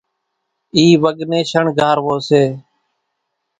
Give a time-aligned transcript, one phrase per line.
[0.75, 2.43] اِي وڳ نين شڻگھاروو سي،